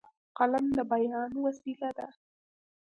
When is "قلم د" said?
0.37-0.79